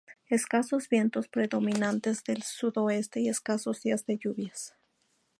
Escasos 0.29 0.89
vientos 0.89 1.27
predominantes 1.27 2.23
del 2.23 2.41
sudoeste 2.41 3.21
y 3.21 3.29
escasos 3.29 3.83
días 3.83 4.07
de 4.07 4.17
lluvias. 4.17 4.75